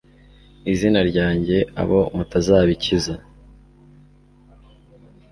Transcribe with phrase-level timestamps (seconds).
[0.71, 3.13] izina ryanjye, abo mutazabikiza